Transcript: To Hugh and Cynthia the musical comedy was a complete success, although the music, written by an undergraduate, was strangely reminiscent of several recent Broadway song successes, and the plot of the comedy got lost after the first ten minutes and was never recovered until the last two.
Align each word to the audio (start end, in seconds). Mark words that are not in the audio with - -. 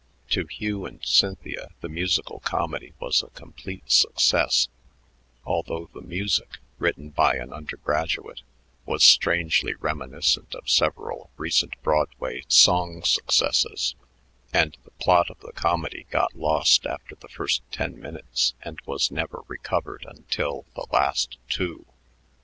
To 0.31 0.47
Hugh 0.47 0.87
and 0.87 1.05
Cynthia 1.05 1.67
the 1.81 1.87
musical 1.87 2.39
comedy 2.39 2.93
was 2.99 3.21
a 3.21 3.27
complete 3.29 3.91
success, 3.91 4.67
although 5.45 5.91
the 5.93 6.01
music, 6.01 6.57
written 6.79 7.09
by 7.09 7.35
an 7.35 7.53
undergraduate, 7.53 8.41
was 8.87 9.03
strangely 9.03 9.75
reminiscent 9.75 10.55
of 10.55 10.67
several 10.67 11.29
recent 11.37 11.79
Broadway 11.83 12.43
song 12.47 13.03
successes, 13.03 13.93
and 14.51 14.75
the 14.85 14.89
plot 14.99 15.29
of 15.29 15.39
the 15.41 15.53
comedy 15.53 16.07
got 16.09 16.33
lost 16.35 16.87
after 16.87 17.13
the 17.13 17.29
first 17.29 17.61
ten 17.71 17.99
minutes 17.99 18.55
and 18.63 18.79
was 18.87 19.11
never 19.11 19.41
recovered 19.47 20.03
until 20.09 20.65
the 20.73 20.87
last 20.91 21.37
two. 21.47 21.85